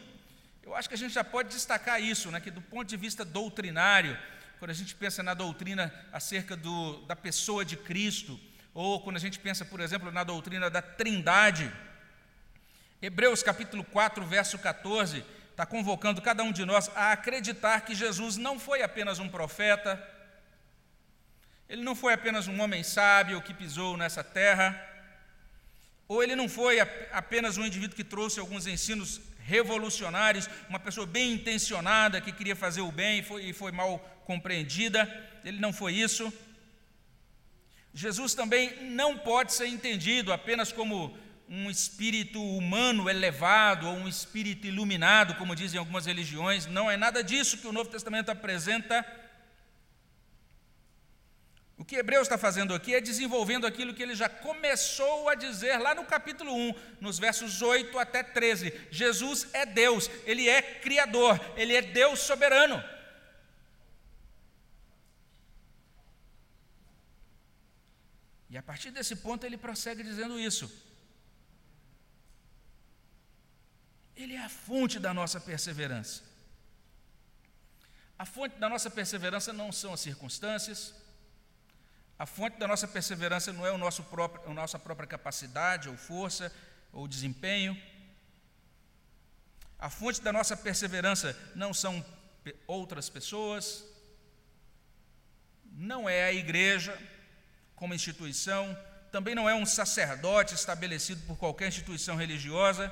[0.63, 3.23] eu acho que a gente já pode destacar isso, né, que do ponto de vista
[3.23, 4.19] doutrinário,
[4.59, 8.41] quando a gente pensa na doutrina acerca do, da pessoa de Cristo,
[8.73, 11.71] ou quando a gente pensa, por exemplo, na doutrina da Trindade,
[13.03, 18.39] Hebreus capítulo 4, verso 14, está convocando cada um de nós a acreditar que Jesus
[18.39, 20.03] não foi apenas um profeta,
[21.69, 24.94] ele não foi apenas um homem sábio que pisou nessa terra,
[26.07, 31.33] ou ele não foi apenas um indivíduo que trouxe alguns ensinos revolucionários, uma pessoa bem
[31.33, 35.09] intencionada que queria fazer o bem e foi, e foi mal compreendida.
[35.45, 36.33] Ele não foi isso.
[37.93, 41.17] Jesus também não pode ser entendido apenas como
[41.49, 46.67] um espírito humano elevado ou um espírito iluminado, como dizem algumas religiões.
[46.67, 49.07] Não é nada disso que o Novo Testamento apresenta
[51.85, 55.77] o que Hebreus está fazendo aqui é desenvolvendo aquilo que ele já começou a dizer
[55.77, 58.73] lá no capítulo 1, nos versos 8 até 13.
[58.91, 62.83] Jesus é Deus, ele é Criador, ele é Deus soberano.
[68.49, 70.73] E a partir desse ponto ele prossegue dizendo isso.
[74.17, 76.23] Ele é a fonte da nossa perseverança.
[78.19, 81.04] A fonte da nossa perseverança não são as circunstâncias,
[82.25, 85.95] a fonte da nossa perseverança não é o nosso próprio, a nossa própria capacidade, ou
[85.95, 86.51] força,
[86.91, 87.77] ou desempenho.
[89.79, 92.03] A fonte da nossa perseverança não são
[92.67, 93.85] outras pessoas,
[95.71, 96.99] não é a igreja
[97.77, 98.75] como instituição,
[99.13, 102.91] também não é um sacerdote estabelecido por qualquer instituição religiosa.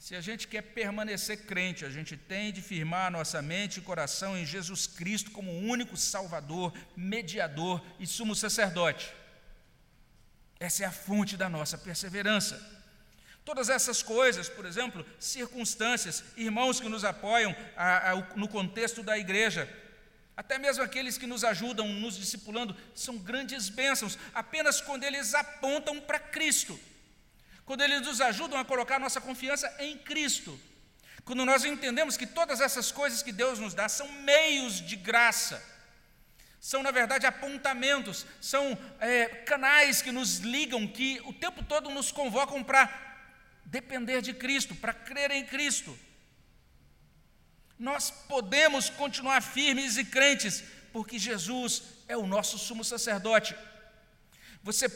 [0.00, 4.34] Se a gente quer permanecer crente, a gente tem de firmar nossa mente e coração
[4.34, 9.12] em Jesus Cristo como único Salvador, mediador e sumo sacerdote.
[10.58, 12.58] Essa é a fonte da nossa perseverança.
[13.44, 19.18] Todas essas coisas, por exemplo, circunstâncias, irmãos que nos apoiam a, a, no contexto da
[19.18, 19.68] igreja,
[20.34, 26.00] até mesmo aqueles que nos ajudam, nos discipulando, são grandes bênçãos, apenas quando eles apontam
[26.00, 26.80] para Cristo
[27.70, 30.60] quando eles nos ajudam a colocar nossa confiança em Cristo.
[31.24, 35.62] Quando nós entendemos que todas essas coisas que Deus nos dá são meios de graça,
[36.58, 42.10] são, na verdade, apontamentos, são é, canais que nos ligam, que o tempo todo nos
[42.10, 42.90] convocam para
[43.64, 45.96] depender de Cristo, para crer em Cristo.
[47.78, 53.54] Nós podemos continuar firmes e crentes, porque Jesus é o nosso sumo sacerdote.
[54.60, 54.88] Você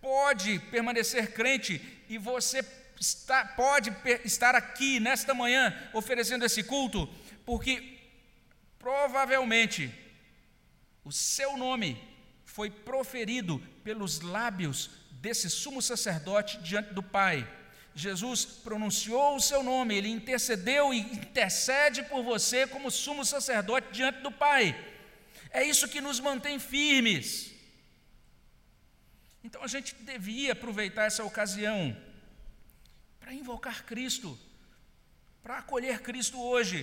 [0.00, 2.64] pode permanecer crente e você
[3.00, 7.08] está, pode estar aqui nesta manhã oferecendo esse culto,
[7.44, 7.98] porque
[8.78, 9.92] provavelmente
[11.04, 12.00] o seu nome
[12.44, 17.46] foi proferido pelos lábios desse sumo sacerdote diante do Pai.
[17.94, 24.20] Jesus pronunciou o seu nome, ele intercedeu e intercede por você como sumo sacerdote diante
[24.20, 24.76] do Pai.
[25.50, 27.57] É isso que nos mantém firmes.
[29.48, 31.96] Então a gente devia aproveitar essa ocasião
[33.18, 34.38] para invocar Cristo,
[35.42, 36.80] para acolher Cristo hoje,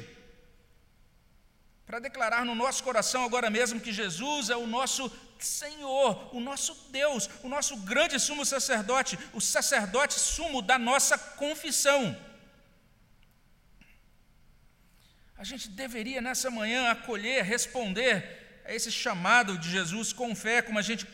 [1.85, 5.03] para declarar no nosso coração agora mesmo que Jesus é o nosso
[5.37, 12.19] Senhor, o nosso Deus, o nosso grande sumo sacerdote, o sacerdote sumo da nossa confissão.
[15.37, 20.79] A gente deveria nessa manhã acolher, responder a esse chamado de Jesus com fé, como
[20.79, 21.05] a gente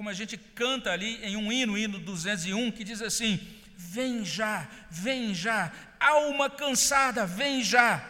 [0.00, 3.38] como a gente canta ali em um hino, hino 201, que diz assim:
[3.76, 8.02] Vem já, vem já, alma cansada, vem já.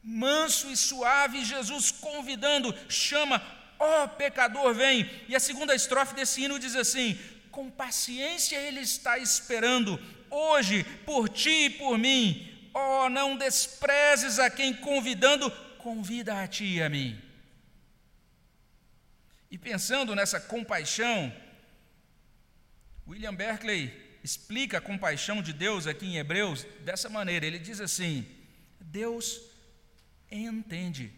[0.00, 3.42] Manso e suave, Jesus convidando, chama,
[3.76, 5.10] ó oh, pecador, vem.
[5.28, 7.18] E a segunda estrofe desse hino diz assim:
[7.50, 12.68] Com paciência ele está esperando, hoje, por ti e por mim.
[12.72, 17.20] Ó, oh, não desprezes a quem convidando, convida a ti e a mim.
[19.54, 21.32] E pensando nessa compaixão,
[23.06, 28.26] William Berkeley explica a compaixão de Deus aqui em Hebreus dessa maneira: ele diz assim,
[28.80, 29.40] Deus
[30.28, 31.12] entende.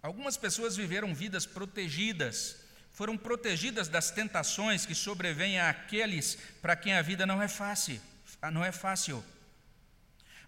[0.00, 2.56] Algumas pessoas viveram vidas protegidas,
[2.90, 8.00] foram protegidas das tentações que sobrevêm àqueles para quem a vida não é fácil,
[8.50, 9.22] não é fácil.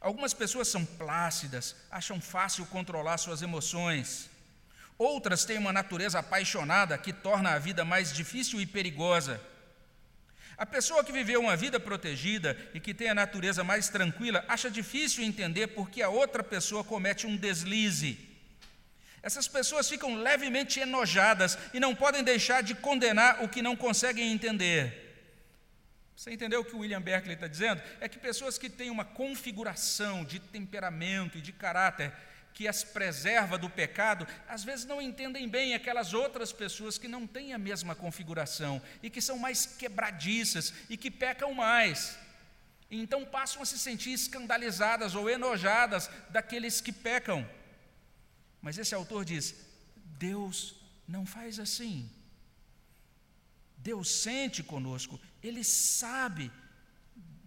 [0.01, 4.30] Algumas pessoas são plácidas, acham fácil controlar suas emoções.
[4.96, 9.40] Outras têm uma natureza apaixonada que torna a vida mais difícil e perigosa.
[10.57, 14.70] A pessoa que viveu uma vida protegida e que tem a natureza mais tranquila acha
[14.70, 18.28] difícil entender por que a outra pessoa comete um deslize.
[19.22, 24.32] Essas pessoas ficam levemente enojadas e não podem deixar de condenar o que não conseguem
[24.32, 25.09] entender.
[26.21, 27.81] Você entendeu o que o William Berkeley está dizendo?
[27.99, 32.12] É que pessoas que têm uma configuração de temperamento e de caráter
[32.53, 37.27] que as preserva do pecado, às vezes não entendem bem aquelas outras pessoas que não
[37.27, 42.18] têm a mesma configuração e que são mais quebradiças e que pecam mais.
[42.91, 47.49] Então passam a se sentir escandalizadas ou enojadas daqueles que pecam.
[48.61, 49.55] Mas esse autor diz:
[50.18, 50.75] Deus
[51.09, 52.11] não faz assim.
[53.91, 56.49] Deus sente conosco, Ele sabe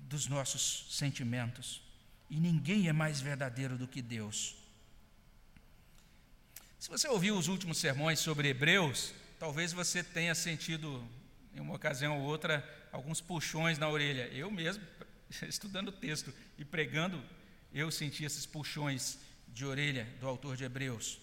[0.09, 1.81] dos nossos sentimentos.
[2.29, 4.57] E ninguém é mais verdadeiro do que Deus.
[6.77, 11.01] Se você ouviu os últimos sermões sobre Hebreus, talvez você tenha sentido,
[11.55, 14.27] em uma ocasião ou outra, alguns puxões na orelha.
[14.27, 14.83] Eu mesmo,
[15.47, 17.23] estudando o texto e pregando,
[17.73, 19.17] eu senti esses puxões
[19.47, 21.19] de orelha do autor de Hebreus.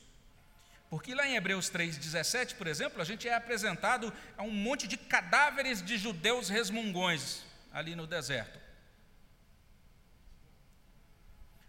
[0.90, 4.96] Porque lá em Hebreus 3,17, por exemplo, a gente é apresentado a um monte de
[4.96, 8.58] cadáveres de judeus resmungões ali no deserto.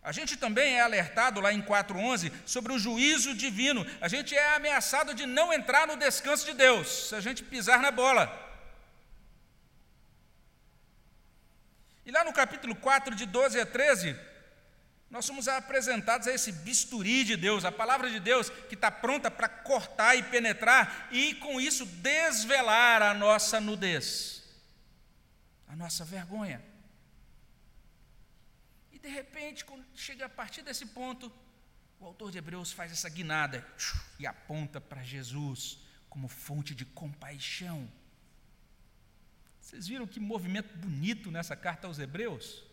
[0.04, 3.86] A gente também é alertado lá em 4:11 sobre o juízo divino.
[4.02, 7.80] A gente é ameaçado de não entrar no descanso de Deus se a gente pisar
[7.80, 8.26] na bola.
[12.04, 14.20] E lá no capítulo 4 de 12 a 13,
[15.12, 19.30] nós somos apresentados a esse bisturi de Deus, a palavra de Deus que está pronta
[19.30, 24.44] para cortar e penetrar e com isso desvelar a nossa nudez,
[25.68, 26.72] a nossa vergonha
[29.02, 31.32] de repente, quando chega a partir desse ponto,
[32.00, 33.66] o autor de Hebreus faz essa guinada
[34.20, 37.90] e aponta para Jesus como fonte de compaixão.
[39.60, 42.64] Vocês viram que movimento bonito nessa carta aos Hebreus?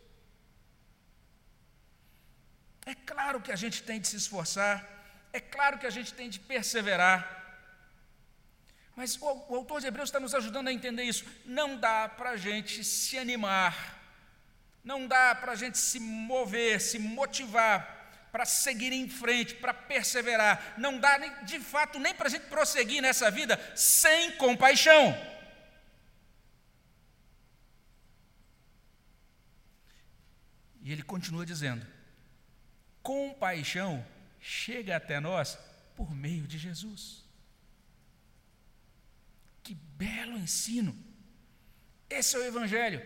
[2.92, 4.76] É claro que a gente tem de se esforçar,
[5.38, 7.18] é claro que a gente tem de perseverar,
[8.96, 11.24] mas o, o autor de Hebreus está nos ajudando a entender isso.
[11.44, 13.98] Não dá para a gente se animar
[14.88, 17.96] não dá para a gente se mover, se motivar
[18.32, 20.74] para seguir em frente, para perseverar.
[20.78, 25.14] Não dá, de fato, nem para a gente prosseguir nessa vida sem compaixão.
[30.82, 31.86] E ele continua dizendo:
[33.08, 34.04] compaixão
[34.38, 35.58] chega até nós
[35.96, 37.24] por meio de Jesus.
[39.62, 40.94] Que belo ensino!
[42.10, 43.00] Esse é o Evangelho.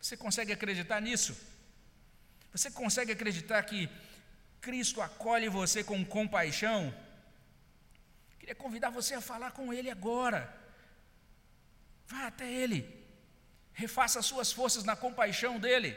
[0.00, 1.36] Você consegue acreditar nisso?
[2.52, 3.90] Você consegue acreditar que
[4.60, 6.94] Cristo acolhe você com compaixão?
[8.38, 10.40] Queria convidar você a falar com Ele agora.
[12.06, 12.80] Vá até Ele.
[13.72, 15.96] Refaça as suas forças na compaixão dEle.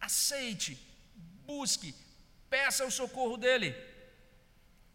[0.00, 0.89] Aceite,
[1.50, 1.94] busque,
[2.48, 3.70] peça o socorro dEle.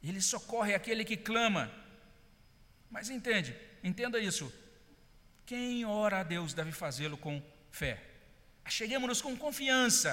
[0.01, 1.63] Ele socorre aquele que clama.
[2.89, 3.51] Mas entende,
[3.83, 4.45] entenda isso.
[5.45, 7.35] Quem ora a Deus deve fazê-lo com
[7.71, 7.93] fé.
[8.67, 10.11] Cheguemos-nos com confiança,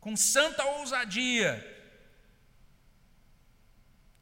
[0.00, 1.50] com santa ousadia.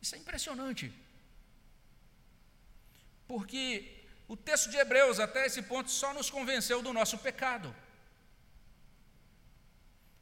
[0.02, 0.92] Isso é impressionante.
[3.28, 3.62] Porque
[4.28, 7.74] o texto de Hebreus, até esse ponto, só nos convenceu do nosso pecado.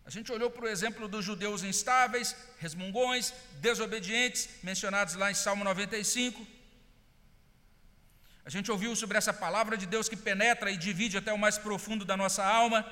[0.06, 3.32] A gente olhou para o exemplo dos judeus instáveis, resmungões,
[3.66, 6.46] desobedientes, mencionados lá em Salmo 95.
[8.44, 11.56] A gente ouviu sobre essa palavra de Deus que penetra e divide até o mais
[11.56, 12.84] profundo da nossa alma.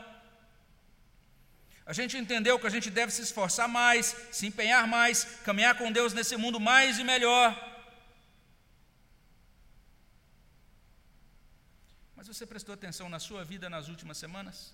[1.85, 5.93] A gente entendeu que a gente deve se esforçar mais, se empenhar mais, caminhar com
[5.93, 7.49] Deus nesse mundo mais e melhor.
[12.17, 14.73] Mas você prestou atenção na sua vida nas últimas semanas?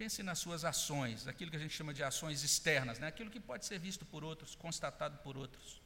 [0.00, 3.06] Pense nas suas ações, aquilo que a gente chama de ações externas, né?
[3.06, 5.82] aquilo que pode ser visto por outros, constatado por outros.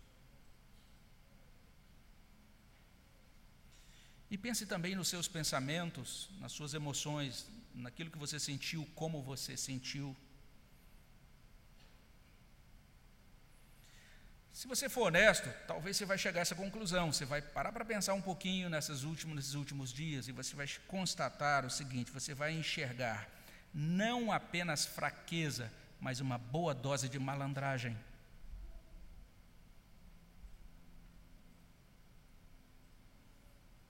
[4.30, 9.56] E pense também nos seus pensamentos, nas suas emoções, naquilo que você sentiu, como você
[9.56, 10.16] sentiu.
[14.52, 17.12] Se você for honesto, talvez você vai chegar a essa conclusão.
[17.12, 20.68] Você vai parar para pensar um pouquinho nessas últimos, nesses últimos dias e você vai
[20.86, 23.33] constatar o seguinte: você vai enxergar
[23.74, 25.70] não apenas fraqueza,
[26.00, 27.98] mas uma boa dose de malandragem.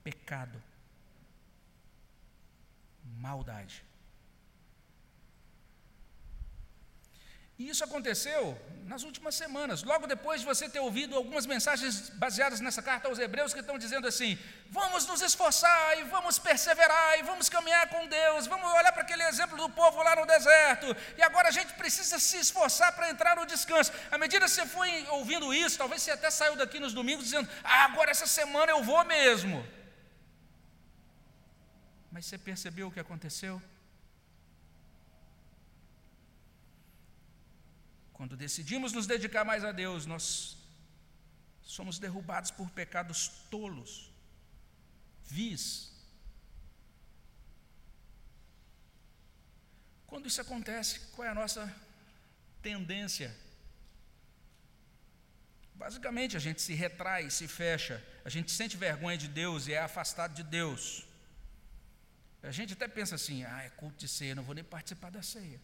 [0.03, 0.63] Pecado,
[3.19, 3.85] maldade.
[7.57, 12.61] E isso aconteceu nas últimas semanas, logo depois de você ter ouvido algumas mensagens baseadas
[12.61, 14.37] nessa carta aos Hebreus que estão dizendo assim:
[14.71, 19.23] vamos nos esforçar e vamos perseverar e vamos caminhar com Deus, vamos olhar para aquele
[19.23, 23.37] exemplo do povo lá no deserto, e agora a gente precisa se esforçar para entrar
[23.37, 23.93] no descanso.
[24.11, 27.49] À medida que você foi ouvindo isso, talvez você até saiu daqui nos domingos dizendo:
[27.63, 29.65] ah, agora essa semana eu vou mesmo.
[32.11, 33.63] Mas você percebeu o que aconteceu?
[38.25, 40.57] Quando decidimos nos dedicar mais a Deus, nós
[41.63, 44.11] somos derrubados por pecados tolos,
[45.27, 45.93] vis.
[50.07, 51.71] Quando isso acontece, qual é a nossa
[52.63, 53.37] tendência?
[55.75, 59.81] Basicamente, a gente se retrai, se fecha, a gente sente vergonha de Deus e é
[59.81, 61.07] afastado de Deus.
[62.43, 65.23] A gente até pensa assim: ah, é culto de ceia, não vou nem participar da
[65.23, 65.61] ceia.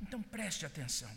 [0.00, 1.10] Então preste atenção.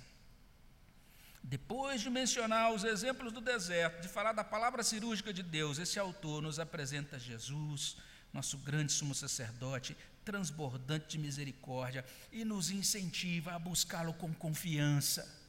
[1.43, 5.99] Depois de mencionar os exemplos do deserto, de falar da palavra cirúrgica de Deus, esse
[5.99, 7.97] autor nos apresenta Jesus,
[8.31, 15.43] nosso grande sumo sacerdote, transbordante de misericórdia, e nos incentiva a buscá-lo com confiança.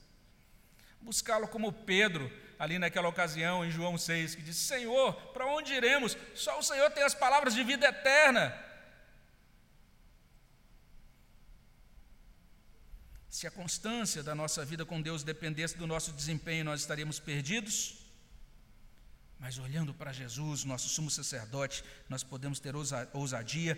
[1.00, 6.16] Buscá-lo como Pedro, ali naquela ocasião, em João 6, que disse: Senhor, para onde iremos?
[6.34, 8.63] Só o Senhor tem as palavras de vida eterna.
[13.36, 17.96] Se a constância da nossa vida com Deus dependesse do nosso desempenho, nós estaríamos perdidos.
[19.40, 22.76] Mas olhando para Jesus, nosso sumo sacerdote, nós podemos ter
[23.12, 23.76] ousadia,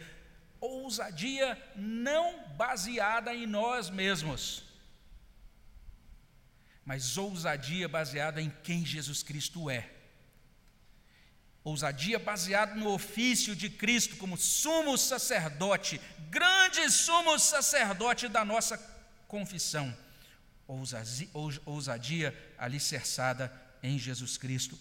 [0.60, 4.62] ousadia não baseada em nós mesmos,
[6.84, 9.90] mas ousadia baseada em quem Jesus Cristo é.
[11.64, 15.98] Ousadia baseada no ofício de Cristo como sumo sacerdote,
[16.28, 18.94] grande sumo sacerdote da nossa
[19.28, 19.94] confissão,
[21.64, 23.52] ousadia alicerçada
[23.82, 24.78] em Jesus Cristo.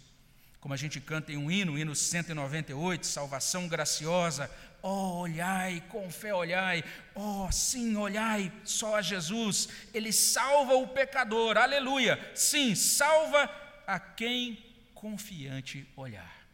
[0.60, 4.50] Como a gente canta em um hino, hino 198, salvação graciosa,
[4.82, 6.84] oh, olhai, com fé olhai,
[7.14, 13.50] oh, sim, olhai só a Jesus, Ele salva o pecador, aleluia, sim, salva
[13.86, 14.58] a quem
[14.96, 16.48] confiante olhar.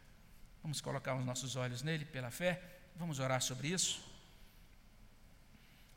[0.62, 2.62] Vamos colocar os nossos olhos nele pela fé,
[2.94, 4.04] vamos orar sobre isso.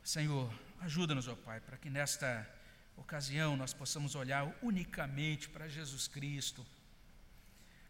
[0.02, 0.50] Senhor,
[0.86, 2.48] Ajuda-nos, ó Pai, para que nesta
[2.96, 6.64] ocasião nós possamos olhar unicamente para Jesus Cristo,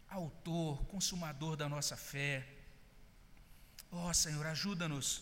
[0.09, 2.43] Autor, Consumador da nossa fé.
[3.91, 5.21] Ó Senhor, ajuda-nos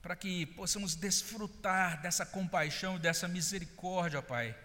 [0.00, 4.56] para que possamos desfrutar dessa compaixão, dessa misericórdia, ó Pai,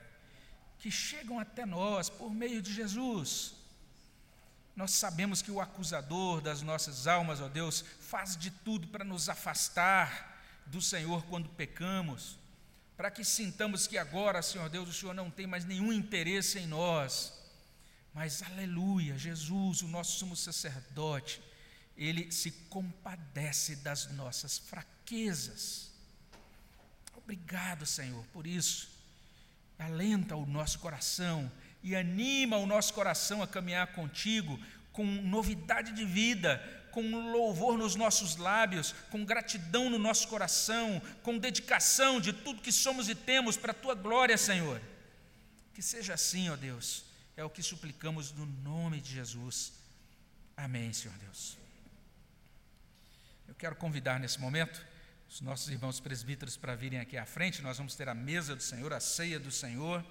[0.77, 3.55] que chegam até nós por meio de Jesus.
[4.75, 9.29] Nós sabemos que o acusador das nossas almas, ó Deus, faz de tudo para nos
[9.29, 12.39] afastar do Senhor quando pecamos
[12.95, 16.67] para que sintamos que agora, Senhor Deus, o Senhor não tem mais nenhum interesse em
[16.67, 17.33] nós.
[18.13, 21.41] Mas, aleluia, Jesus, o nosso sumo sacerdote,
[21.97, 25.91] ele se compadece das nossas fraquezas.
[27.15, 28.89] Obrigado, Senhor, por isso.
[29.79, 34.59] Alenta o nosso coração e anima o nosso coração a caminhar contigo
[34.91, 36.61] com novidade de vida,
[36.91, 42.71] com louvor nos nossos lábios, com gratidão no nosso coração, com dedicação de tudo que
[42.71, 44.81] somos e temos para a tua glória, Senhor.
[45.73, 49.73] Que seja assim, ó Deus, é o que suplicamos no nome de Jesus.
[50.55, 51.57] Amém, Senhor Deus.
[53.47, 54.85] Eu quero convidar nesse momento
[55.29, 58.61] os nossos irmãos presbíteros para virem aqui à frente, nós vamos ter a mesa do
[58.61, 60.05] Senhor, a ceia do Senhor.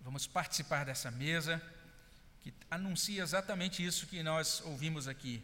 [0.00, 1.60] Vamos participar dessa mesa
[2.46, 5.42] que anuncia exatamente isso que nós ouvimos aqui.